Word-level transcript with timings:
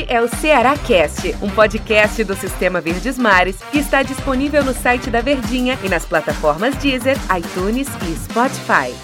Este 0.00 0.12
é 0.14 0.22
o 0.22 0.28
Ceará 0.28 0.78
Cast, 0.78 1.34
um 1.42 1.50
podcast 1.50 2.24
do 2.24 2.34
Sistema 2.34 2.80
Verdes 2.80 3.18
Mares 3.18 3.60
que 3.70 3.78
está 3.78 4.02
disponível 4.02 4.64
no 4.64 4.72
site 4.72 5.10
da 5.10 5.20
Verdinha 5.20 5.78
e 5.84 5.90
nas 5.90 6.06
plataformas 6.06 6.74
Deezer, 6.76 7.16
iTunes 7.36 7.86
e 8.08 8.16
Spotify. 8.16 8.94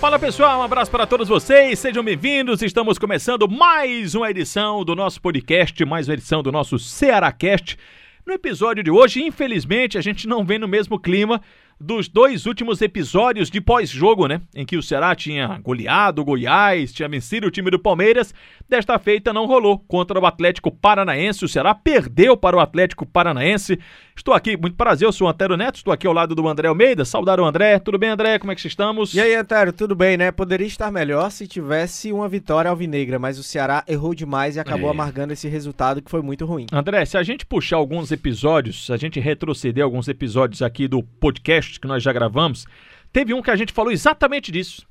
Fala 0.00 0.18
pessoal, 0.18 0.60
um 0.60 0.62
abraço 0.62 0.90
para 0.90 1.06
todos 1.06 1.28
vocês, 1.28 1.78
sejam 1.78 2.04
bem-vindos. 2.04 2.60
Estamos 2.60 2.98
começando 2.98 3.48
mais 3.48 4.14
uma 4.14 4.30
edição 4.30 4.84
do 4.84 4.94
nosso 4.94 5.18
podcast, 5.18 5.82
mais 5.86 6.08
uma 6.08 6.14
edição 6.14 6.42
do 6.42 6.52
nosso 6.52 6.78
Ceará 6.78 7.32
Cast. 7.32 7.78
No 8.26 8.34
episódio 8.34 8.84
de 8.84 8.90
hoje, 8.90 9.22
infelizmente, 9.22 9.96
a 9.96 10.02
gente 10.02 10.28
não 10.28 10.44
vem 10.44 10.58
no 10.58 10.68
mesmo 10.68 10.98
clima 10.98 11.40
dos 11.80 12.08
dois 12.08 12.46
últimos 12.46 12.80
episódios 12.80 13.50
de 13.50 13.60
pós-jogo, 13.60 14.26
né? 14.26 14.40
Em 14.54 14.64
que 14.64 14.76
o 14.76 14.82
Ceará 14.82 15.14
tinha 15.14 15.58
goleado 15.58 16.22
o 16.22 16.24
Goiás, 16.24 16.92
tinha 16.92 17.08
vencido 17.08 17.46
o 17.46 17.50
time 17.50 17.70
do 17.70 17.78
Palmeiras. 17.78 18.34
Desta 18.68 18.98
feita 18.98 19.32
não 19.32 19.46
rolou 19.46 19.78
contra 19.78 20.18
o 20.18 20.26
Atlético 20.26 20.70
Paranaense. 20.70 21.44
O 21.44 21.48
Ceará 21.48 21.74
perdeu 21.74 22.36
para 22.36 22.56
o 22.56 22.60
Atlético 22.60 23.04
Paranaense. 23.04 23.78
Estou 24.16 24.32
aqui, 24.32 24.56
muito 24.56 24.76
prazer, 24.76 25.06
eu 25.06 25.12
sou 25.12 25.26
o 25.26 25.30
Antero 25.30 25.56
Neto, 25.56 25.74
estou 25.76 25.92
aqui 25.92 26.06
ao 26.06 26.12
lado 26.12 26.36
do 26.36 26.46
André 26.48 26.68
Almeida. 26.68 27.04
Saudar 27.04 27.40
o 27.40 27.44
André. 27.44 27.78
Tudo 27.80 27.98
bem, 27.98 28.10
André? 28.10 28.38
Como 28.38 28.52
é 28.52 28.54
que 28.54 28.66
estamos? 28.66 29.12
E 29.12 29.20
aí, 29.20 29.34
Antero, 29.34 29.72
tudo 29.72 29.94
bem, 29.96 30.16
né? 30.16 30.30
Poderia 30.30 30.66
estar 30.68 30.90
melhor 30.90 31.30
se 31.30 31.48
tivesse 31.48 32.12
uma 32.12 32.28
vitória 32.28 32.70
alvinegra, 32.70 33.18
mas 33.18 33.38
o 33.40 33.42
Ceará 33.42 33.82
errou 33.88 34.14
demais 34.14 34.54
e 34.54 34.60
acabou 34.60 34.88
É. 34.88 34.92
amargando 34.92 35.32
esse 35.32 35.48
resultado 35.48 36.00
que 36.00 36.10
foi 36.10 36.22
muito 36.22 36.46
ruim. 36.46 36.66
André, 36.72 37.04
se 37.04 37.18
a 37.18 37.22
gente 37.24 37.44
puxar 37.44 37.76
alguns 37.76 38.12
episódios, 38.12 38.86
se 38.86 38.92
a 38.92 38.96
gente 38.96 39.18
retroceder 39.18 39.82
alguns 39.82 40.06
episódios 40.06 40.62
aqui 40.62 40.86
do 40.86 41.02
podcast 41.02 41.80
que 41.80 41.88
nós 41.88 42.00
já 42.02 42.12
gravamos, 42.12 42.66
teve 43.12 43.34
um 43.34 43.42
que 43.42 43.50
a 43.50 43.56
gente 43.56 43.72
falou 43.72 43.90
exatamente 43.90 44.52
disso. 44.52 44.86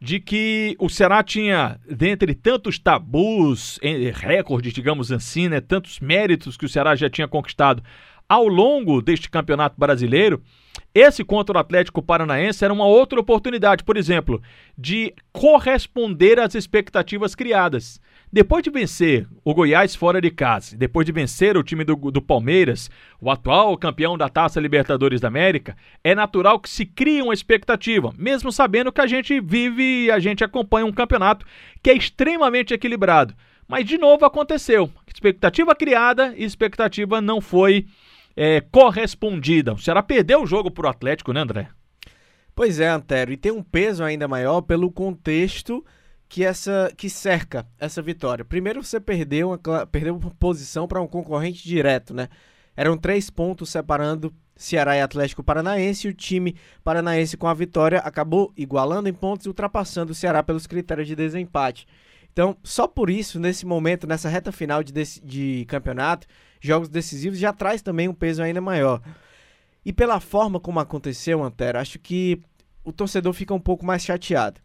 De 0.00 0.18
que 0.20 0.74
o 0.80 0.88
Ceará 0.88 1.22
tinha, 1.22 1.78
dentre 1.88 2.34
tantos 2.34 2.78
tabus, 2.78 3.78
eh, 3.82 4.10
recordes, 4.14 4.72
digamos 4.72 5.12
assim, 5.12 5.48
né, 5.48 5.60
tantos 5.60 6.00
méritos 6.00 6.56
que 6.56 6.64
o 6.66 6.68
Ceará 6.68 6.94
já 6.96 7.08
tinha 7.08 7.28
conquistado 7.28 7.82
ao 8.34 8.48
longo 8.48 9.00
deste 9.00 9.30
campeonato 9.30 9.76
brasileiro, 9.78 10.42
esse 10.92 11.22
contra 11.22 11.56
o 11.56 11.60
Atlético 11.60 12.02
Paranaense 12.02 12.64
era 12.64 12.74
uma 12.74 12.84
outra 12.84 13.20
oportunidade, 13.20 13.84
por 13.84 13.96
exemplo, 13.96 14.42
de 14.76 15.14
corresponder 15.32 16.40
às 16.40 16.56
expectativas 16.56 17.36
criadas. 17.36 18.00
Depois 18.32 18.64
de 18.64 18.70
vencer 18.70 19.28
o 19.44 19.54
Goiás 19.54 19.94
fora 19.94 20.20
de 20.20 20.32
casa, 20.32 20.76
depois 20.76 21.06
de 21.06 21.12
vencer 21.12 21.56
o 21.56 21.62
time 21.62 21.84
do, 21.84 21.94
do 21.94 22.20
Palmeiras, 22.20 22.90
o 23.20 23.30
atual 23.30 23.78
campeão 23.78 24.18
da 24.18 24.28
Taça 24.28 24.60
Libertadores 24.60 25.20
da 25.20 25.28
América, 25.28 25.76
é 26.02 26.12
natural 26.12 26.58
que 26.58 26.68
se 26.68 26.84
crie 26.84 27.22
uma 27.22 27.34
expectativa, 27.34 28.12
mesmo 28.18 28.50
sabendo 28.50 28.90
que 28.90 29.00
a 29.00 29.06
gente 29.06 29.40
vive 29.40 30.06
e 30.06 30.10
a 30.10 30.18
gente 30.18 30.42
acompanha 30.42 30.86
um 30.86 30.92
campeonato 30.92 31.46
que 31.80 31.90
é 31.90 31.94
extremamente 31.94 32.74
equilibrado. 32.74 33.32
Mas 33.68 33.86
de 33.86 33.96
novo 33.96 34.24
aconteceu. 34.24 34.90
Expectativa 35.06 35.74
criada 35.74 36.34
e 36.36 36.44
expectativa 36.44 37.20
não 37.20 37.40
foi 37.40 37.86
é, 38.36 38.60
correspondida. 38.60 39.74
O 39.74 39.78
Ceará 39.78 40.02
perdeu 40.02 40.42
o 40.42 40.46
jogo 40.46 40.70
para 40.70 40.86
o 40.86 40.90
Atlético, 40.90 41.32
né, 41.32 41.40
André? 41.40 41.68
Pois 42.54 42.78
é, 42.78 42.88
Antero, 42.88 43.32
e 43.32 43.36
tem 43.36 43.50
um 43.50 43.62
peso 43.62 44.04
ainda 44.04 44.28
maior 44.28 44.60
pelo 44.62 44.90
contexto 44.90 45.84
que 46.28 46.44
essa 46.44 46.92
que 46.96 47.10
cerca 47.10 47.66
essa 47.78 48.00
vitória. 48.00 48.44
Primeiro 48.44 48.82
você 48.82 49.00
perdeu 49.00 49.48
uma, 49.48 49.86
perdeu 49.86 50.16
uma 50.16 50.30
posição 50.32 50.86
para 50.86 51.00
um 51.00 51.06
concorrente 51.06 51.62
direto, 51.64 52.14
né? 52.14 52.28
Eram 52.76 52.96
três 52.96 53.30
pontos 53.30 53.70
separando 53.70 54.34
Ceará 54.56 54.96
e 54.96 55.00
Atlético 55.00 55.42
Paranaense 55.42 56.06
e 56.06 56.10
o 56.10 56.14
time 56.14 56.56
paranaense 56.82 57.36
com 57.36 57.46
a 57.46 57.54
vitória 57.54 57.98
acabou 57.98 58.52
igualando 58.56 59.08
em 59.08 59.12
pontos 59.12 59.46
e 59.46 59.48
ultrapassando 59.48 60.12
o 60.12 60.14
Ceará 60.14 60.42
pelos 60.42 60.66
critérios 60.66 61.08
de 61.08 61.16
desempate. 61.16 61.86
Então, 62.32 62.56
só 62.64 62.88
por 62.88 63.10
isso, 63.10 63.38
nesse 63.38 63.64
momento, 63.64 64.08
nessa 64.08 64.28
reta 64.28 64.50
final 64.50 64.82
de, 64.82 64.92
de 65.22 65.64
campeonato, 65.66 66.26
jogos 66.64 66.88
decisivos 66.88 67.38
já 67.38 67.52
traz 67.52 67.82
também 67.82 68.08
um 68.08 68.14
peso 68.14 68.42
ainda 68.42 68.60
maior. 68.60 69.02
E 69.84 69.92
pela 69.92 70.18
forma 70.18 70.58
como 70.58 70.80
aconteceu, 70.80 71.44
Antero, 71.44 71.78
acho 71.78 71.98
que 71.98 72.40
o 72.82 72.92
torcedor 72.92 73.34
fica 73.34 73.52
um 73.52 73.60
pouco 73.60 73.84
mais 73.84 74.02
chateado. 74.02 74.60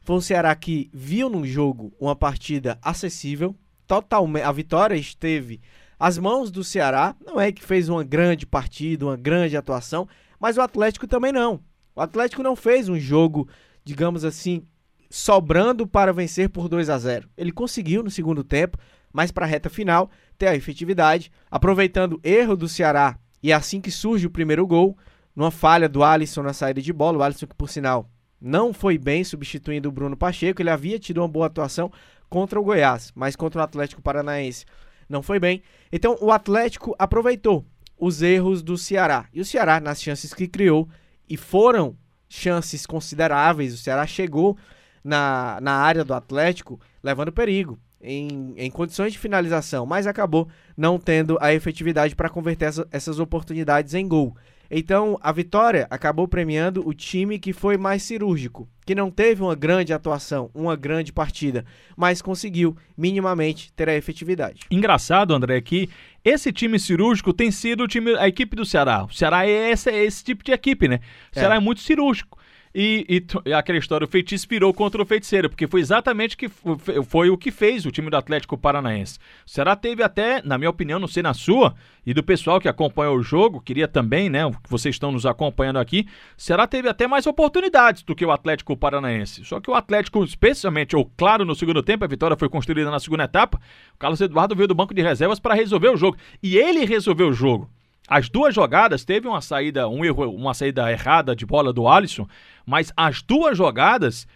Foi 0.00 0.16
um 0.16 0.20
Ceará 0.20 0.54
que 0.54 0.90
viu 0.92 1.28
no 1.28 1.46
jogo 1.46 1.92
uma 1.98 2.16
partida 2.16 2.76
acessível, 2.82 3.54
totalmente. 3.86 4.42
A 4.42 4.52
vitória 4.52 4.96
esteve 4.96 5.60
às 5.98 6.18
mãos 6.18 6.50
do 6.50 6.64
Ceará. 6.64 7.14
Não 7.24 7.40
é 7.40 7.52
que 7.52 7.64
fez 7.64 7.88
uma 7.88 8.02
grande 8.02 8.44
partida, 8.44 9.06
uma 9.06 9.16
grande 9.16 9.56
atuação, 9.56 10.08
mas 10.38 10.56
o 10.56 10.60
Atlético 10.60 11.06
também 11.06 11.32
não. 11.32 11.60
O 11.94 12.00
Atlético 12.00 12.42
não 12.42 12.56
fez 12.56 12.88
um 12.88 12.98
jogo, 12.98 13.48
digamos 13.84 14.24
assim, 14.24 14.66
sobrando 15.08 15.86
para 15.86 16.12
vencer 16.12 16.48
por 16.48 16.68
2 16.68 16.90
a 16.90 16.98
0. 16.98 17.28
Ele 17.36 17.52
conseguiu 17.52 18.02
no 18.02 18.10
segundo 18.10 18.42
tempo, 18.42 18.76
mas 19.12 19.30
para 19.30 19.46
a 19.46 19.48
reta 19.48 19.70
final 19.70 20.10
ter 20.36 20.48
a 20.48 20.56
efetividade, 20.56 21.30
aproveitando 21.50 22.14
o 22.14 22.20
erro 22.22 22.56
do 22.56 22.68
Ceará 22.68 23.18
e 23.44 23.52
é 23.52 23.54
assim 23.54 23.78
que 23.78 23.90
surge 23.90 24.26
o 24.26 24.30
primeiro 24.30 24.66
gol, 24.66 24.96
numa 25.36 25.50
falha 25.50 25.86
do 25.86 26.02
Alisson 26.02 26.42
na 26.42 26.54
saída 26.54 26.80
de 26.80 26.92
bola, 26.94 27.18
o 27.18 27.22
Alisson 27.22 27.46
que 27.46 27.54
por 27.54 27.68
sinal 27.68 28.08
não 28.40 28.72
foi 28.72 28.96
bem 28.96 29.22
substituindo 29.22 29.88
o 29.88 29.92
Bruno 29.92 30.16
Pacheco, 30.16 30.62
ele 30.62 30.70
havia 30.70 30.98
tido 30.98 31.18
uma 31.18 31.28
boa 31.28 31.46
atuação 31.46 31.92
contra 32.30 32.58
o 32.58 32.64
Goiás, 32.64 33.12
mas 33.14 33.36
contra 33.36 33.60
o 33.60 33.64
Atlético 33.64 34.00
Paranaense 34.00 34.64
não 35.08 35.22
foi 35.22 35.38
bem. 35.38 35.62
Então 35.92 36.16
o 36.22 36.30
Atlético 36.30 36.94
aproveitou 36.98 37.66
os 37.98 38.22
erros 38.22 38.62
do 38.62 38.78
Ceará. 38.78 39.26
E 39.30 39.42
o 39.42 39.44
Ceará, 39.44 39.78
nas 39.78 40.02
chances 40.02 40.32
que 40.32 40.48
criou, 40.48 40.88
e 41.28 41.36
foram 41.36 41.96
chances 42.28 42.86
consideráveis, 42.86 43.74
o 43.74 43.78
Ceará 43.78 44.06
chegou 44.06 44.56
na, 45.02 45.58
na 45.60 45.72
área 45.72 46.02
do 46.02 46.14
Atlético 46.14 46.80
levando 47.02 47.30
perigo. 47.30 47.78
Em, 48.06 48.52
em 48.56 48.70
condições 48.70 49.12
de 49.12 49.18
finalização, 49.18 49.86
mas 49.86 50.06
acabou 50.06 50.46
não 50.76 50.98
tendo 50.98 51.38
a 51.40 51.54
efetividade 51.54 52.14
para 52.14 52.28
converter 52.28 52.66
essa- 52.66 52.86
essas 52.92 53.18
oportunidades 53.18 53.94
em 53.94 54.06
gol. 54.06 54.36
Então, 54.70 55.18
a 55.22 55.30
vitória 55.30 55.86
acabou 55.90 56.26
premiando 56.26 56.86
o 56.88 56.92
time 56.94 57.38
que 57.38 57.52
foi 57.52 57.76
mais 57.76 58.02
cirúrgico, 58.02 58.66
que 58.84 58.94
não 58.94 59.10
teve 59.10 59.42
uma 59.42 59.54
grande 59.54 59.92
atuação, 59.92 60.50
uma 60.54 60.74
grande 60.74 61.12
partida, 61.12 61.64
mas 61.96 62.20
conseguiu 62.22 62.76
minimamente 62.96 63.70
ter 63.74 63.88
a 63.88 63.94
efetividade. 63.94 64.60
Engraçado, 64.70 65.34
André, 65.34 65.60
que 65.60 65.88
esse 66.24 66.50
time 66.52 66.78
cirúrgico 66.78 67.32
tem 67.32 67.50
sido 67.50 67.84
o 67.84 67.88
time, 67.88 68.16
a 68.16 68.26
equipe 68.26 68.56
do 68.56 68.64
Ceará. 68.64 69.04
O 69.04 69.12
Ceará 69.12 69.46
é 69.46 69.70
esse, 69.70 69.90
é 69.90 70.02
esse 70.04 70.24
tipo 70.24 70.42
de 70.42 70.50
equipe, 70.52 70.88
né? 70.88 70.96
O 70.96 71.38
É. 71.38 71.40
Ceará 71.40 71.56
é 71.56 71.60
muito 71.60 71.80
cirúrgico. 71.82 72.38
E, 72.74 73.24
e 73.44 73.52
aquela 73.52 73.78
história, 73.78 74.04
o 74.04 74.08
feitiço 74.08 74.48
virou 74.50 74.74
contra 74.74 75.00
o 75.00 75.06
feiticeiro, 75.06 75.48
porque 75.48 75.68
foi 75.68 75.80
exatamente 75.80 76.36
que 76.36 76.48
foi 76.48 77.30
o 77.30 77.38
que 77.38 77.52
fez 77.52 77.86
o 77.86 77.90
time 77.92 78.10
do 78.10 78.16
Atlético 78.16 78.58
Paranaense. 78.58 79.20
O 79.46 79.50
Ceará 79.50 79.76
teve 79.76 80.02
até, 80.02 80.42
na 80.42 80.58
minha 80.58 80.70
opinião, 80.70 80.98
não 80.98 81.06
sei 81.06 81.22
na 81.22 81.32
sua, 81.32 81.76
e 82.04 82.12
do 82.12 82.20
pessoal 82.22 82.60
que 82.60 82.68
acompanha 82.68 83.12
o 83.12 83.22
jogo, 83.22 83.60
queria 83.60 83.86
também, 83.86 84.28
né, 84.28 84.40
vocês 84.68 84.96
estão 84.96 85.12
nos 85.12 85.24
acompanhando 85.24 85.78
aqui, 85.78 86.08
o 86.36 86.42
Ceará 86.42 86.66
teve 86.66 86.88
até 86.88 87.06
mais 87.06 87.28
oportunidades 87.28 88.02
do 88.02 88.14
que 88.14 88.26
o 88.26 88.32
Atlético 88.32 88.76
Paranaense. 88.76 89.44
Só 89.44 89.60
que 89.60 89.70
o 89.70 89.74
Atlético, 89.74 90.24
especialmente, 90.24 90.96
ou 90.96 91.08
claro, 91.16 91.44
no 91.44 91.54
segundo 91.54 91.80
tempo, 91.80 92.04
a 92.04 92.08
vitória 92.08 92.36
foi 92.36 92.48
construída 92.48 92.90
na 92.90 92.98
segunda 92.98 93.22
etapa, 93.22 93.60
o 93.94 93.98
Carlos 93.98 94.20
Eduardo 94.20 94.56
veio 94.56 94.66
do 94.66 94.74
banco 94.74 94.92
de 94.92 95.00
reservas 95.00 95.38
para 95.38 95.54
resolver 95.54 95.90
o 95.90 95.96
jogo. 95.96 96.16
E 96.42 96.56
ele 96.56 96.84
resolveu 96.84 97.28
o 97.28 97.32
jogo. 97.32 97.70
As 98.06 98.28
duas 98.28 98.54
jogadas 98.54 99.04
teve 99.04 99.26
uma 99.26 99.40
saída, 99.40 99.88
um 99.88 100.04
erro, 100.04 100.30
uma 100.30 100.52
saída 100.52 100.90
errada 100.92 101.34
de 101.34 101.46
bola 101.46 101.72
do 101.72 101.88
Alisson, 101.88 102.28
mas 102.66 102.92
as 102.96 103.22
duas 103.22 103.56
jogadas 103.56 104.26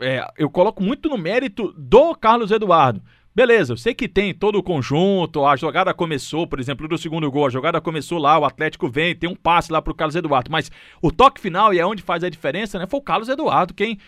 é, 0.00 0.26
eu 0.36 0.50
coloco 0.50 0.82
muito 0.82 1.08
no 1.08 1.16
mérito 1.16 1.72
do 1.76 2.14
Carlos 2.14 2.50
Eduardo. 2.50 3.02
Beleza, 3.36 3.72
eu 3.72 3.76
sei 3.76 3.92
que 3.92 4.06
tem 4.06 4.32
todo 4.32 4.58
o 4.58 4.62
conjunto, 4.62 5.44
a 5.44 5.56
jogada 5.56 5.92
começou, 5.92 6.46
por 6.46 6.60
exemplo, 6.60 6.86
do 6.86 6.96
segundo 6.96 7.28
gol, 7.32 7.46
a 7.46 7.50
jogada 7.50 7.80
começou 7.80 8.16
lá, 8.16 8.38
o 8.38 8.44
Atlético 8.44 8.88
vem, 8.88 9.12
tem 9.12 9.28
um 9.28 9.34
passe 9.34 9.72
lá 9.72 9.82
pro 9.82 9.92
Carlos 9.92 10.14
Eduardo, 10.14 10.52
mas 10.52 10.70
o 11.02 11.10
toque 11.10 11.40
final 11.40 11.74
e 11.74 11.80
é 11.80 11.84
onde 11.84 12.00
faz 12.00 12.22
a 12.22 12.28
diferença, 12.28 12.78
né? 12.78 12.86
Foi 12.86 13.00
o 13.00 13.02
Carlos 13.02 13.28
Eduardo 13.28 13.74
quem 13.74 13.98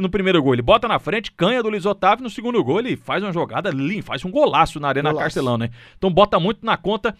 no 0.00 0.10
primeiro 0.10 0.42
gol, 0.42 0.52
ele 0.52 0.62
bota 0.62 0.88
na 0.88 0.98
frente, 0.98 1.30
canha 1.30 1.62
do 1.62 1.68
Luiz 1.68 1.86
Otávio, 1.86 2.24
no 2.24 2.30
segundo 2.30 2.62
gol 2.64 2.80
ele 2.80 2.96
faz 2.96 3.22
uma 3.22 3.32
jogada 3.32 3.70
linda, 3.70 4.02
faz 4.02 4.24
um 4.24 4.32
golaço 4.32 4.80
na 4.80 4.88
Arena 4.88 5.10
Golaço. 5.10 5.26
Castelão, 5.26 5.56
né? 5.56 5.70
Então 5.96 6.10
bota 6.10 6.40
muito 6.40 6.66
na 6.66 6.76
conta 6.76 7.16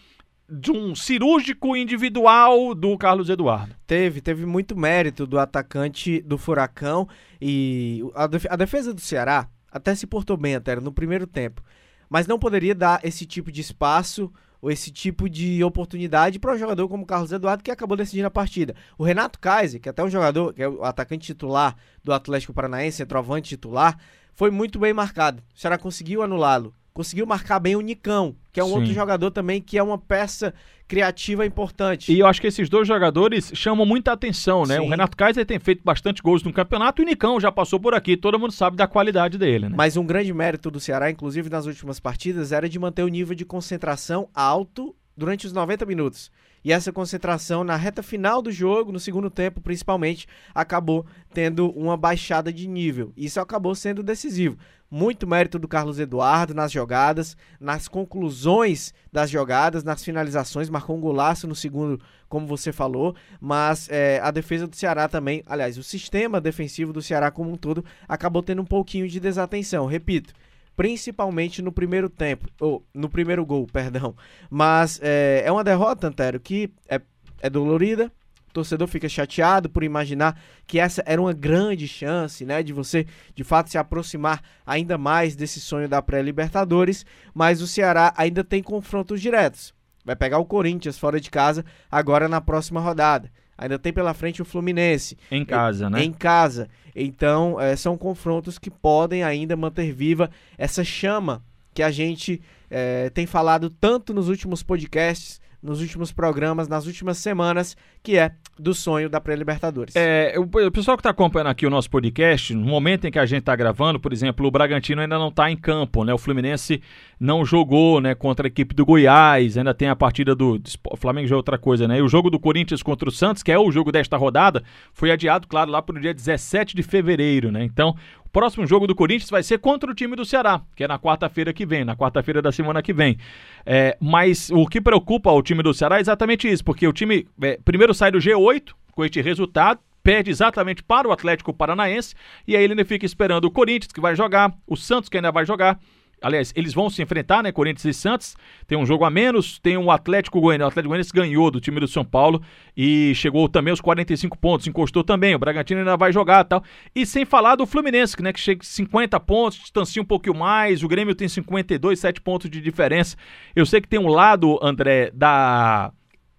de 0.49 0.71
um 0.71 0.95
cirúrgico 0.95 1.77
individual 1.77 2.75
do 2.75 2.97
Carlos 2.97 3.29
Eduardo. 3.29 3.75
Teve, 3.87 4.21
teve 4.21 4.47
muito 4.47 4.77
mérito 4.77 5.27
do 5.27 5.39
atacante 5.39 6.21
do 6.23 6.39
Furacão 6.39 7.09
e 7.41 8.03
a, 8.15 8.27
def- 8.27 8.47
a 8.49 8.57
defesa 8.57 8.95
do 8.95 9.01
Ceará 9.01 9.49
até 9.71 9.95
se 9.95 10.07
portou 10.07 10.37
bem 10.37 10.55
até 10.55 10.77
no 10.77 10.93
primeiro 10.93 11.27
tempo, 11.27 11.63
mas 12.09 12.27
não 12.27 12.39
poderia 12.39 12.75
dar 12.75 13.01
esse 13.05 13.27
tipo 13.27 13.51
de 13.51 13.61
espaço 13.61 14.33
ou 14.63 14.71
esse 14.71 14.91
tipo 14.91 15.29
de 15.29 15.63
oportunidade 15.63 16.39
para 16.39 16.55
um 16.55 16.59
jogador 16.59 16.89
como 16.89 17.03
o 17.03 17.07
Carlos 17.07 17.33
Eduardo 17.33 17.63
que 17.63 17.71
acabou 17.71 17.97
decidindo 17.97 18.27
a 18.27 18.31
partida. 18.31 18.75
O 18.97 19.05
Renato 19.05 19.39
Kaiser, 19.39 19.81
que 19.81 19.89
é 19.89 19.91
até 19.91 20.03
um 20.03 20.09
jogador, 20.09 20.55
que 20.55 20.63
é 20.63 20.69
o 20.69 20.83
atacante 20.85 21.27
titular 21.27 21.77
do 22.03 22.13
Atlético 22.13 22.55
Paranaense, 22.55 22.99
centroavante 22.99 23.49
titular, 23.51 23.99
foi 24.33 24.51
muito 24.51 24.79
bem 24.79 24.93
marcado. 24.93 25.43
O 25.55 25.59
Ceará 25.59 25.77
conseguiu 25.77 26.23
anulá-lo. 26.23 26.73
Conseguiu 26.97 27.27
marcar 27.27 27.61
bem 27.61 27.77
o 27.77 27.83
Nicão, 27.83 28.35
que 28.51 28.59
é 28.59 28.65
um 28.65 28.69
Sim. 28.69 28.75
outro 28.77 28.95
jogador 28.95 29.31
também 29.31 29.61
que 29.61 29.77
é 29.77 29.83
uma 29.83 29.99
peça 29.99 30.55
criativa 30.89 31.45
importante. 31.45 32.11
E 32.11 32.19
eu 32.19 32.27
acho 32.27 32.41
que 32.41 32.47
esses 32.47 32.71
dois 32.71 32.89
jogadores 32.89 33.53
chamam 33.55 33.85
muita 33.85 34.13
atenção, 34.13 34.65
né? 34.65 34.79
Sim. 34.79 34.87
O 34.87 34.89
Renato 34.89 35.15
Kaiser 35.15 35.45
tem 35.45 35.59
feito 35.59 35.83
bastante 35.85 36.23
gols 36.23 36.43
no 36.43 36.51
campeonato 36.55 37.03
e 37.03 37.05
o 37.05 37.07
Nicão 37.07 37.39
já 37.39 37.53
passou 37.53 37.79
por 37.79 37.93
aqui, 37.93 38.17
todo 38.17 38.39
mundo 38.39 38.51
sabe 38.51 38.79
da 38.79 38.87
qualidade 38.87 39.37
dele, 39.37 39.69
né? 39.69 39.75
Mas 39.77 39.99
um 39.99 40.07
grande 40.07 40.33
mérito 40.33 40.71
do 40.71 40.81
Ceará, 40.81 41.11
inclusive 41.11 41.51
nas 41.51 41.67
últimas 41.67 42.01
partidas, 42.01 42.51
era 42.51 42.67
de 42.67 42.79
manter 42.79 43.03
o 43.03 43.09
nível 43.09 43.35
de 43.35 43.45
concentração 43.45 44.31
alto 44.35 44.97
durante 45.15 45.47
os 45.47 45.53
90 45.53 45.85
minutos. 45.85 46.31
E 46.67 46.73
essa 46.73 46.93
concentração 46.93 47.63
na 47.63 47.77
reta 47.77 48.03
final 48.03 48.43
do 48.43 48.51
jogo, 48.51 48.91
no 48.91 48.99
segundo 48.99 49.31
tempo 49.31 49.61
principalmente, 49.61 50.27
acabou 50.53 51.07
tendo 51.33 51.71
uma 51.71 51.97
baixada 51.97 52.53
de 52.53 52.67
nível. 52.67 53.13
Isso 53.17 53.39
acabou 53.39 53.73
sendo 53.73 54.03
decisivo. 54.03 54.59
Muito 54.91 55.29
mérito 55.29 55.61
do 55.61 55.69
Carlos 55.69 56.01
Eduardo 56.01 56.55
nas 56.55 56.73
jogadas, 56.73 57.37
nas 57.61 57.87
conclusões 57.87 58.93
das 59.13 59.31
jogadas, 59.31 59.85
nas 59.85 60.03
finalizações. 60.03 60.69
Marcou 60.69 60.97
um 60.97 61.01
golaço 61.01 61.47
no 61.47 61.55
segundo, 61.55 62.01
como 62.29 62.49
você 62.49 62.73
falou. 62.73 63.15
Mas 63.41 63.89
é, 63.89 64.19
a 64.21 64.33
defesa 64.33 64.67
do 64.67 64.75
Ceará 64.75 65.07
também, 65.07 65.45
aliás, 65.47 65.79
o 65.79 65.85
sistema 65.85 66.41
defensivo 66.41 66.93
do 66.93 67.01
Ceará 67.01 67.31
como 67.31 67.53
um 67.53 67.57
todo, 67.57 67.85
acabou 68.09 68.43
tendo 68.43 68.61
um 68.61 68.67
pouquinho 68.67 69.07
de 69.07 69.21
desatenção. 69.21 69.87
Repito, 69.87 70.35
principalmente 70.77 71.63
no 71.63 71.73
primeiro 71.73 72.09
tempo, 72.09 72.49
ou 72.61 72.87
no 72.95 73.09
primeiro 73.09 73.45
gol, 73.45 73.67
perdão. 73.73 74.15
Mas 74.51 75.01
é, 75.03 75.43
é 75.45 75.51
uma 75.51 75.65
derrota, 75.65 76.09
Antero, 76.09 76.39
que 76.39 76.71
é, 76.89 77.01
é 77.41 77.51
dolorida. 77.51 78.13
O 78.51 78.53
torcedor 78.53 78.87
fica 78.89 79.09
chateado 79.09 79.69
por 79.69 79.83
imaginar 79.83 80.41
que 80.67 80.79
essa 80.79 81.03
era 81.05 81.21
uma 81.21 81.33
grande 81.33 81.87
chance, 81.89 82.45
né, 82.45 82.63
de 82.63 82.73
você 82.73 83.07
de 83.35 83.45
fato 83.45 83.71
se 83.71 83.77
aproximar 83.77 84.43
ainda 84.65 84.97
mais 84.97 85.37
desse 85.37 85.61
sonho 85.61 85.89
da 85.89 86.01
pré-Libertadores, 86.01 87.05
mas 87.35 87.61
o 87.61 87.67
Ceará 87.67 88.15
ainda 88.17 88.43
tem 88.43 88.63
confrontos 88.63 89.21
diretos. 89.21 89.75
Vai 90.05 90.17
pegar 90.17 90.39
o 90.39 90.47
Corinthians 90.47 90.99
fora 90.99 91.21
de 91.21 91.31
casa 91.31 91.65
agora 91.91 92.29
na 92.29 92.41
próxima 92.41 92.81
rodada. 92.81 93.31
Ainda 93.59 93.79
tem 93.79 93.93
pela 93.93 94.13
frente 94.13 94.43
o 94.43 94.45
Fluminense 94.45 95.17
Em 95.31 95.45
casa, 95.45 95.89
né? 95.89 96.03
em 96.03 96.13
casa. 96.13 96.69
Então, 96.95 97.61
eh, 97.61 97.77
são 97.77 97.97
confrontos 97.97 98.59
que 98.59 98.71
podem 98.71 99.23
ainda 99.23 99.57
manter 99.57 99.93
viva 99.93 100.31
essa 100.59 100.85
chama 100.85 101.43
que 101.75 101.83
a 101.83 101.91
gente 101.91 102.41
eh, 102.71 103.11
tem 103.11 103.27
falado 103.27 103.69
tanto 103.69 104.15
nos 104.15 104.29
últimos 104.29 104.63
podcasts, 104.63 105.41
nos 105.63 105.81
últimos 105.81 106.13
programas, 106.13 106.69
nas 106.69 106.87
últimas 106.87 107.19
semanas, 107.19 107.77
que 108.03 108.17
é 108.17 108.33
do 108.59 108.73
sonho 108.73 109.09
da 109.09 109.21
pré-Libertadores. 109.21 109.95
É, 109.97 110.35
o, 110.39 110.43
o 110.43 110.71
pessoal 110.71 110.97
que 110.97 111.01
está 111.01 111.11
acompanhando 111.11 111.49
aqui 111.49 111.67
o 111.67 111.71
nosso 111.71 111.91
podcast, 111.91 112.55
no 112.55 112.65
momento 112.65 113.07
em 113.07 113.11
que 113.11 113.19
a 113.19 113.27
gente 113.27 113.41
está 113.41 113.55
gravando, 113.55 114.01
por 114.01 114.13
exemplo, 114.13 114.47
o 114.47 114.51
Bragantino 114.51 115.03
ainda 115.03 115.19
não 115.19 115.29
está 115.29 115.51
em 115.51 115.57
campo, 115.57 116.05
né? 116.05 116.15
O 116.15 116.19
Fluminense 116.19 116.83
não 117.19 117.45
jogou, 117.45 118.01
né, 118.01 118.15
contra 118.15 118.47
a 118.47 118.49
equipe 118.49 118.75
do 118.75 118.85
Goiás, 118.85 119.57
ainda 119.57 119.75
tem 119.75 119.89
a 119.89 119.97
partida 119.97 120.35
do, 120.35 120.59
do 120.59 120.71
Flamengo 120.97 121.27
já 121.27 121.35
é 121.35 121.37
outra 121.37 121.59
coisa, 121.59 121.89
né? 121.89 121.99
E 121.99 122.03
o 122.03 122.09
jogo 122.09 122.31
do 122.31 122.39
Corinthians 122.39 122.83
contra 122.83 123.09
o 123.09 123.13
Santos, 123.13 123.43
que 123.43 123.51
é 123.51 123.59
o 123.59 123.71
jogo 123.71 123.91
desta 123.91 124.17
rodada, 124.17 124.63
foi 124.93 125.11
adiado, 125.11 125.47
claro, 125.47 125.71
lá 125.71 125.83
para 125.83 125.97
o 125.97 126.01
dia 126.01 126.15
17 126.15 126.77
de 126.77 126.83
fevereiro, 126.83 127.51
né? 127.51 127.65
Então, 127.65 127.95
próximo 128.37 128.67
jogo 128.67 128.87
do 128.87 128.95
Corinthians 128.95 129.31
vai 129.31 129.43
ser 129.43 129.57
contra 129.57 129.91
o 129.91 129.95
time 129.95 130.15
do 130.15 130.23
Ceará, 130.23 130.61
que 130.77 130.85
é 130.85 130.87
na 130.87 130.99
quarta-feira 130.99 131.55
que 131.55 131.65
vem, 131.65 131.87
na 131.87 131.97
quarta-feira 131.97 132.43
da 132.43 132.53
semana 132.53 132.83
que 132.83 132.93
vem. 132.93 133.17
É, 133.65 133.97
mas 133.99 134.51
o 134.51 134.67
que 134.67 134.79
preocupa 134.79 135.33
o 135.33 135.41
time 135.41 135.63
do 135.63 135.73
Ceará 135.73 135.97
é 135.97 136.01
exatamente 136.03 136.47
isso, 136.47 136.63
porque 136.63 136.87
o 136.87 136.93
time 136.93 137.27
é, 137.41 137.59
primeiro 137.65 137.95
sai 137.95 138.11
do 138.11 138.19
G8 138.19 138.75
com 138.93 139.03
este 139.03 139.23
resultado, 139.23 139.81
perde 140.03 140.31
exatamente 140.31 140.83
para 140.83 141.09
o 141.09 141.13
Atlético 141.13 141.51
Paranaense, 141.51 142.15
e 142.47 142.55
aí 142.55 142.63
ele 142.63 142.75
ainda 142.75 142.85
fica 142.85 143.07
esperando 143.07 143.47
o 143.47 143.51
Corinthians, 143.51 143.91
que 143.91 144.03
vai 144.03 144.15
jogar, 144.15 144.53
o 144.67 144.77
Santos, 144.77 145.09
que 145.09 145.17
ainda 145.17 145.33
vai 145.33 145.47
jogar. 145.47 145.81
Aliás, 146.21 146.53
eles 146.57 146.73
vão 146.73 146.89
se 146.89 147.03
enfrentar, 147.03 147.43
né? 147.43 147.53
Corinthians 147.53 147.85
e 147.85 147.93
Santos. 147.93 148.37
Tem 148.67 148.77
um 148.77 148.87
jogo 148.87 149.05
a 149.05 149.11
menos. 149.11 149.59
Tem 149.59 149.77
o 149.77 149.91
Atlético 149.91 150.41
Goianiense. 150.41 150.65
O 150.65 150.69
Atlético 150.69 150.89
Goianiense 150.89 151.13
ganhou 151.13 151.51
do 151.51 151.61
time 151.61 151.79
do 151.79 151.87
São 151.87 152.05
Paulo 152.05 152.43
e 152.77 153.15
chegou 153.15 153.49
também 153.49 153.71
aos 153.71 153.81
45 153.81 154.39
pontos. 154.39 154.67
Encostou 154.67 155.05
também. 155.05 155.35
O 155.35 155.39
Bragantino 155.39 155.81
ainda 155.81 155.97
vai 155.97 156.13
jogar 156.13 156.45
tal. 156.45 156.65
E 156.95 157.05
sem 157.05 157.25
falar 157.25 157.57
do 157.57 157.67
Fluminense, 157.67 158.21
né? 158.23 158.33
Que 158.33 158.41
chega 158.41 158.63
a 158.63 158.65
50 158.65 159.21
pontos, 159.21 159.59
distancia 159.59 160.01
um 160.01 160.07
pouquinho 160.07 160.37
mais. 160.37 160.83
O 160.83 160.89
Grêmio 160.89 161.15
tem 161.15 161.29
52, 161.29 161.99
7 161.99 162.21
pontos 162.21 162.49
de 162.49 162.61
diferença. 162.61 163.17
Eu 163.55 163.67
sei 163.67 163.81
que 163.81 163.89
tem 163.89 164.01
um 164.01 164.09
lado, 164.09 164.59
André, 164.63 165.11
da 165.13 165.93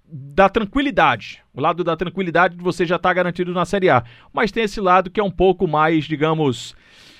da 0.10 0.48
tranquilidade. 0.48 1.44
O 1.54 1.60
lado 1.60 1.84
da 1.84 1.96
tranquilidade 1.98 2.56
de 2.56 2.64
você 2.64 2.86
já 2.86 2.96
estar 2.96 3.14
garantido 3.14 3.54
na 3.54 3.66
Série 3.66 3.90
A. 3.90 4.04
Mas 4.32 4.52
tem 4.52 4.64
esse 4.64 4.80
lado 4.80 5.12
que 5.12 5.20
é 5.20 5.24
um 5.24 5.32
pouco 5.32 5.68
mais, 5.68 6.06
digamos, 6.06 6.74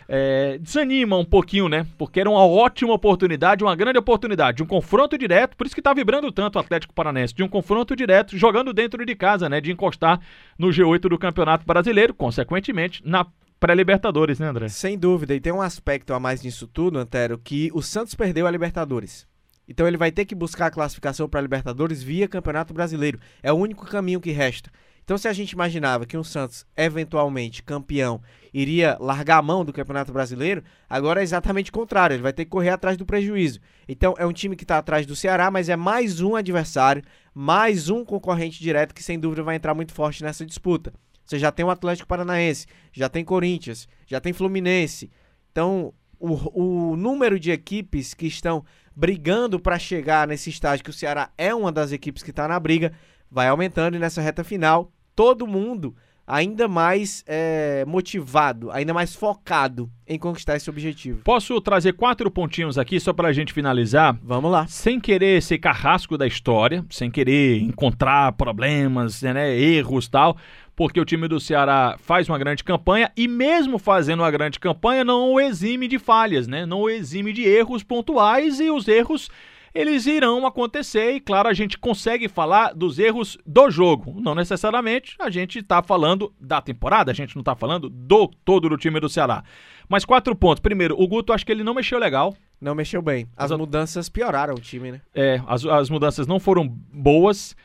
é, 0.08 0.58
desanima 0.58 1.18
um 1.18 1.26
pouquinho, 1.26 1.68
né? 1.68 1.86
Porque 1.98 2.20
era 2.20 2.30
uma 2.30 2.46
ótima 2.46 2.94
oportunidade, 2.94 3.64
uma 3.64 3.76
grande 3.76 4.00
oportunidade, 4.00 4.58
de 4.58 4.64
um 4.64 4.68
confronto 4.68 5.18
direto, 5.18 5.58
por 5.58 5.66
isso 5.66 5.76
que 5.76 5.82
tá 5.82 5.94
vibrando 5.94 6.32
tanto 6.32 6.56
o 6.56 6.60
Atlético 6.60 6.94
Paranense, 6.94 7.34
de 7.34 7.44
um 7.44 7.48
confronto 7.48 7.96
direto, 7.96 8.38
jogando 8.38 8.74
dentro 8.74 9.06
de 9.06 9.16
casa, 9.16 9.50
né? 9.50 9.60
De 9.60 9.72
encostar 9.72 10.20
no 10.58 10.70
G8 10.70 11.10
do 11.10 11.18
Campeonato 11.18 11.66
Brasileiro, 11.66 12.14
consequentemente, 12.14 13.02
na 13.06 13.26
pré-Libertadores, 13.60 14.40
né, 14.40 14.48
André? 14.48 14.70
Sem 14.70 14.98
dúvida, 14.98 15.34
e 15.36 15.40
tem 15.40 15.52
um 15.52 15.62
aspecto 15.62 16.14
a 16.14 16.20
mais 16.20 16.44
nisso 16.44 16.68
tudo, 16.68 17.00
Antero, 17.00 17.38
que 17.38 17.70
o 17.74 17.82
Santos 17.82 18.16
perdeu 18.16 18.46
a 18.48 18.52
Libertadores. 18.52 19.28
Então 19.68 19.86
ele 19.86 19.98
vai 19.98 20.12
ter 20.12 20.26
que 20.26 20.34
buscar 20.34 20.68
a 20.68 20.72
classificação 20.72 21.28
para 21.28 21.42
a 21.42 21.44
Libertadores 21.44 22.02
via 22.02 22.28
Campeonato 22.28 22.74
Brasileiro. 22.74 23.20
É 23.44 23.52
o 23.52 23.56
único 23.56 23.86
caminho 23.86 24.22
que 24.22 24.32
resta. 24.32 24.72
Então, 25.08 25.18
se 25.18 25.30
a 25.30 25.32
gente 25.32 25.54
imaginava 25.54 26.06
que 26.06 26.18
um 26.18 26.24
Santos, 26.24 26.66
eventualmente 26.76 27.64
campeão, 27.64 28.22
iria 28.54 28.98
largar 29.00 29.38
a 29.38 29.42
mão 29.42 29.64
do 29.64 29.72
Campeonato 29.72 30.12
Brasileiro, 30.12 30.62
agora 30.90 31.22
é 31.22 31.24
exatamente 31.24 31.70
o 31.70 31.74
contrário. 31.74 32.16
Ele 32.16 32.24
vai 32.24 32.34
ter 32.34 32.44
que 32.44 32.52
correr 32.52 32.72
atrás 32.72 32.98
do 32.98 33.06
prejuízo. 33.06 33.62
Então, 33.88 34.16
é 34.18 34.26
um 34.26 34.34
time 34.34 34.54
que 34.54 34.66
está 34.66 34.78
atrás 34.78 35.06
do 35.06 35.16
Ceará, 35.16 35.50
mas 35.50 35.70
é 35.70 35.78
mais 35.78 36.20
um 36.20 36.36
adversário, 36.36 37.02
mais 37.34 37.88
um 37.88 38.04
concorrente 38.04 38.60
direto 38.60 38.94
que, 38.94 39.02
sem 39.02 39.18
dúvida, 39.18 39.44
vai 39.44 39.56
entrar 39.56 39.74
muito 39.74 39.94
forte 39.94 40.22
nessa 40.22 40.46
disputa. 40.46 40.94
Você 41.26 41.40
já 41.40 41.54
tem 41.54 41.66
o 41.66 41.70
Atlético 41.70 42.06
Paranaense, 42.06 42.68
já 42.92 43.08
tem 43.08 43.24
Corinthians, 43.24 43.88
já 44.06 44.20
tem 44.20 44.34
Fluminense. 44.34 45.10
Então, 45.54 45.94
o, 46.20 46.92
o 46.92 46.96
número 46.98 47.40
de 47.40 47.50
equipes 47.50 48.14
que 48.14 48.28
estão 48.28 48.66
brigando 48.94 49.58
para 49.58 49.80
chegar 49.80 50.28
nesse 50.28 50.50
estágio, 50.50 50.84
que 50.84 50.90
o 50.90 50.94
Ceará 50.94 51.30
é 51.38 51.56
uma 51.56 51.72
das 51.72 51.94
equipes 51.94 52.24
que 52.24 52.32
está 52.32 52.46
na 52.46 52.60
briga, 52.60 52.92
vai 53.32 53.48
aumentando 53.48 53.96
e 53.96 54.00
nessa 54.00 54.22
reta 54.22 54.44
final, 54.44 54.92
todo 55.18 55.48
mundo 55.48 55.96
ainda 56.28 56.68
mais 56.68 57.24
é, 57.26 57.84
motivado, 57.88 58.70
ainda 58.70 58.94
mais 58.94 59.16
focado 59.16 59.90
em 60.06 60.20
conquistar 60.20 60.56
esse 60.56 60.70
objetivo. 60.70 61.22
Posso 61.24 61.60
trazer 61.60 61.94
quatro 61.94 62.30
pontinhos 62.30 62.78
aqui 62.78 63.00
só 63.00 63.14
pra 63.14 63.34
gente 63.34 63.52
finalizar? 63.52 64.16
Vamos 64.22 64.52
lá. 64.52 64.68
sem 64.68 65.00
querer 65.00 65.42
ser 65.42 65.58
carrasco 65.58 66.18
da 66.18 66.28
história, 66.28 66.86
sem 66.90 67.10
querer 67.10 67.64
encontrar 67.64 68.34
problemas, 68.34 69.24
né, 69.24 69.58
erros 69.58 70.08
tal, 70.08 70.38
porque 70.76 71.00
o 71.00 71.06
time 71.06 71.28
do 71.28 71.40
Ceará 71.40 71.98
faz 71.98 72.30
uma 72.30 72.38
grande 72.38 72.64
campanha 72.64 73.12
e 73.18 73.28
mesmo 73.28 73.80
fazendo 73.80 74.20
uma 74.20 74.30
grande 74.30 74.60
campanha 74.60 75.04
não 75.04 75.32
o 75.32 75.40
exime 75.40 75.88
de 75.88 75.98
falhas, 75.98 76.48
né? 76.48 76.64
Não 76.64 76.82
o 76.82 76.90
exime 76.90 77.34
de 77.34 77.42
erros 77.42 77.82
pontuais 77.82 78.60
e 78.60 78.70
os 78.70 78.88
erros 78.88 79.32
eles 79.78 80.06
irão 80.08 80.46
acontecer 80.46 81.12
e 81.12 81.20
claro, 81.20 81.48
a 81.48 81.54
gente 81.54 81.78
consegue 81.78 82.28
falar 82.28 82.74
dos 82.74 82.98
erros 82.98 83.38
do 83.46 83.70
jogo. 83.70 84.20
Não 84.20 84.34
necessariamente 84.34 85.16
a 85.20 85.30
gente 85.30 85.60
está 85.60 85.84
falando 85.84 86.34
da 86.40 86.60
temporada, 86.62 87.12
a 87.12 87.14
gente 87.14 87.36
não 87.36 87.42
está 87.42 87.56
falando 87.56 87.90
do 87.90 88.28
todo 88.44 88.70
do 88.70 88.78
time 88.78 89.00
do 89.00 89.08
Ceará. 89.08 89.44
Mas 89.88 90.04
quatro 90.04 90.36
pontos. 90.36 90.60
Primeiro, 90.62 90.96
o 91.00 91.08
Guto 91.08 91.32
acho 91.32 91.46
que 91.46 91.52
ele 91.52 91.64
não 91.64 91.74
mexeu 91.74 92.00
legal. 92.00 92.36
Não 92.60 92.74
mexeu 92.74 93.02
bem. 93.02 93.28
As 93.38 93.52
Mas- 93.52 93.60
mudanças 93.60 94.10
pioraram 94.10 94.56
o 94.56 94.60
time, 94.60 94.92
né? 94.92 95.02
É, 95.14 95.40
as, 95.48 95.64
as 95.66 95.90
mudanças 95.90 96.26
não 96.26 96.40
foram 96.40 96.68
boas. 96.68 97.56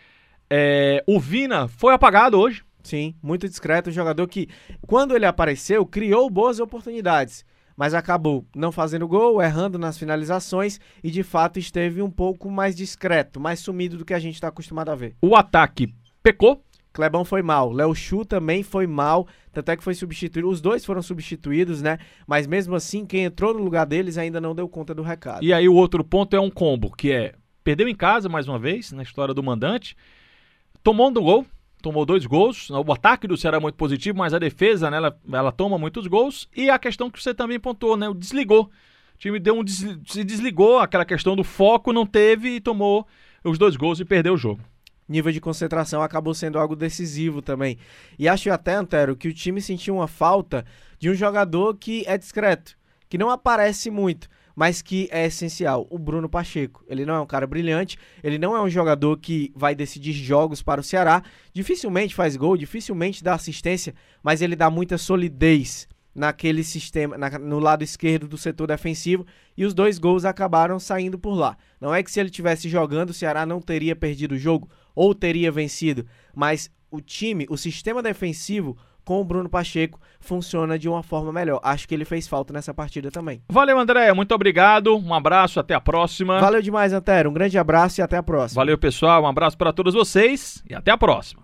É, 0.51 1.03
o 1.07 1.19
Vina 1.19 1.67
foi 1.67 1.95
apagado 1.95 2.39
hoje. 2.39 2.63
Sim, 2.83 3.15
muito 3.23 3.49
discreto, 3.49 3.91
um 3.91 3.93
jogador 3.93 4.27
que, 4.27 4.49
quando 4.87 5.15
ele 5.15 5.25
apareceu, 5.25 5.87
criou 5.87 6.29
boas 6.29 6.59
oportunidades, 6.59 7.45
mas 7.77 7.95
acabou 7.95 8.47
não 8.55 8.73
fazendo 8.73 9.09
gol, 9.09 9.43
errando 9.43 9.79
nas 9.79 9.99
finalizações 9.99 10.81
e 11.03 11.11
de 11.11 11.23
fato 11.23 11.59
esteve 11.59 12.03
um 12.03 12.11
pouco 12.11 12.51
mais 12.51 12.75
discreto, 12.75 13.41
mais 13.41 13.61
sumido 13.61 13.97
do 13.97 14.05
que 14.05 14.15
a 14.15 14.19
gente 14.19 14.35
está 14.35 14.49
acostumado 14.49 14.91
a 14.91 14.95
ver. 14.95 15.17
O 15.21 15.37
ataque 15.37 15.95
pecou. 16.23 16.63
Clebão 16.93 17.25
foi 17.25 17.41
mal, 17.41 17.73
Léo 17.73 17.95
Chu 17.95 18.23
também 18.23 18.63
foi 18.63 18.87
mal, 18.87 19.27
tanto 19.51 19.71
é 19.71 19.77
que 19.79 19.83
foi 19.83 19.95
substituído, 19.95 20.47
os 20.47 20.61
dois 20.61 20.85
foram 20.85 21.01
substituídos, 21.01 21.81
né? 21.81 21.97
Mas 22.27 22.47
mesmo 22.47 22.75
assim, 22.75 23.07
quem 23.07 23.25
entrou 23.25 23.55
no 23.55 23.65
lugar 23.65 23.87
deles 23.87 24.19
ainda 24.19 24.43
não 24.43 24.55
deu 24.55 24.69
conta 24.69 24.95
do 24.95 25.01
recado. 25.01 25.43
E 25.43 25.55
aí 25.55 25.67
o 25.67 25.75
outro 25.75 26.05
ponto 26.05 26.37
é 26.37 26.41
um 26.41 26.51
combo, 26.51 26.95
que 26.95 27.11
é 27.11 27.35
perdeu 27.65 27.89
em 27.89 27.95
casa 27.95 28.29
mais 28.29 28.47
uma 28.47 28.59
vez, 28.59 28.93
na 28.93 29.03
história 29.03 29.33
do 29.33 29.43
mandante. 29.43 29.97
Tomou 30.83 31.09
um 31.09 31.15
gol, 31.15 31.47
tomou 31.83 32.07
dois 32.07 32.25
gols. 32.25 32.71
O 32.71 32.93
ataque 32.93 33.27
do 33.27 33.37
Ceará 33.37 33.59
é 33.59 33.61
muito 33.61 33.75
positivo, 33.75 34.17
mas 34.19 34.33
a 34.33 34.39
defesa, 34.39 34.91
né, 34.91 34.97
ela, 34.97 35.19
ela 35.31 35.53
toma 35.53 35.77
muitos 35.77 36.07
gols. 36.07 36.49
E 36.57 36.71
a 36.71 36.79
questão 36.79 37.11
que 37.11 37.23
você 37.23 37.35
também 37.35 37.61
pontuou, 37.61 37.97
né? 37.97 38.09
O 38.09 38.15
desligou. 38.15 38.71
O 39.15 39.19
time 39.19 39.39
deu 39.39 39.59
um 39.59 39.63
des- 39.65 39.99
se 40.07 40.25
desligou, 40.25 40.79
aquela 40.79 41.05
questão 41.05 41.37
do 41.37 41.45
foco 41.45 41.93
não 41.93 42.07
teve 42.07 42.57
e 42.57 42.61
tomou 42.61 43.07
os 43.45 43.59
dois 43.59 43.77
gols 43.77 44.01
e 44.01 44.05
perdeu 44.05 44.35
o 44.35 44.39
jogo. 44.39 44.61
nível 45.09 45.33
de 45.33 45.41
concentração 45.41 46.01
acabou 46.01 46.33
sendo 46.33 46.59
algo 46.59 46.75
decisivo 46.75 47.43
também. 47.43 47.77
E 48.19 48.27
acho 48.27 48.51
até, 48.51 48.75
Antero, 48.75 49.15
que 49.15 49.29
o 49.29 49.35
time 49.35 49.61
sentiu 49.61 49.97
uma 49.97 50.09
falta 50.09 50.65
de 50.99 51.11
um 51.11 51.15
jogador 51.15 51.77
que 51.77 52.03
é 52.07 52.17
discreto, 52.17 52.77
que 53.11 53.19
não 53.19 53.29
aparece 53.29 53.91
muito, 53.91 54.27
mas 54.55 54.83
que 54.83 55.09
é 55.11 55.27
essencial. 55.27 55.87
O 55.91 55.99
Bruno 55.99 56.29
Pacheco. 56.29 56.85
Ele 56.89 57.05
não 57.05 57.15
é 57.15 57.21
um 57.21 57.27
cara 57.27 57.47
brilhante, 57.47 57.99
ele 58.23 58.39
não 58.39 58.57
é 58.57 58.63
um 58.63 58.69
jogador 58.69 59.19
que 59.19 59.53
vai 59.55 59.75
decidir 59.75 60.13
jogos 60.13 60.63
para 60.63 60.81
o 60.81 60.85
Ceará. 60.85 61.23
Dificilmente 61.53 62.15
faz 62.15 62.37
gol, 62.37 62.57
dificilmente 62.57 63.23
dá 63.23 63.35
assistência, 63.35 63.95
mas 64.23 64.43
ele 64.43 64.57
dá 64.57 64.71
muita 64.71 64.99
solidez 64.99 65.89
naquele 66.15 66.63
sistema, 66.63 67.17
na, 67.17 67.31
no 67.39 67.59
lado 67.59 67.83
esquerdo 67.83 68.29
do 68.29 68.37
setor 68.37 68.67
defensivo, 68.67 69.27
e 69.57 69.65
os 69.65 69.73
dois 69.73 69.99
gols 69.99 70.25
acabaram 70.25 70.79
saindo 70.79 71.19
por 71.19 71.35
lá. 71.35 71.57
Não 71.81 71.95
é 71.95 72.03
que 72.03 72.11
se 72.11 72.21
ele 72.21 72.31
tivesse 72.31 72.69
jogando, 72.69 73.11
o 73.11 73.15
Ceará 73.15 73.47
não 73.47 73.61
teria 73.61 73.97
perdido 73.97 74.33
o 74.33 74.39
jogo 74.39 74.69
ou 74.95 75.15
teria 75.15 75.51
vencido, 75.51 76.07
mas 76.35 76.71
o 76.91 77.01
time, 77.01 77.47
o 77.49 77.57
sistema 77.57 78.03
defensivo 78.03 78.77
com 79.05 79.21
o 79.21 79.25
Bruno 79.25 79.49
Pacheco 79.49 80.01
funciona 80.21 80.79
de 80.79 80.89
uma 80.89 81.03
forma 81.03 81.33
melhor. 81.33 81.61
Acho 81.63 81.87
que 81.87 81.95
ele 81.95 82.05
fez 82.05 82.29
falta 82.29 82.53
nessa 82.53 82.73
partida 82.73 83.11
também. 83.11 83.43
Valeu, 83.49 83.79
André. 83.79 84.13
Muito 84.13 84.35
obrigado. 84.35 84.97
Um 84.97 85.15
abraço. 85.15 85.61
Até 85.61 85.75
a 85.75 85.81
próxima. 85.81 86.39
Valeu 86.41 86.63
demais, 86.63 86.93
Antero. 86.93 87.31
Um 87.31 87.33
grande 87.33 87.59
abraço 87.59 88.01
e 88.01 88.03
até 88.03 88.17
a 88.17 88.23
próxima. 88.23 88.61
Valeu, 88.61 88.79
pessoal. 88.79 89.23
Um 89.25 89.27
abraço 89.27 89.57
para 89.59 89.73
todos 89.73 89.95
vocês 89.95 90.63
e 90.69 90.75
até 90.75 90.91
a 90.91 90.99
próxima. 90.99 91.42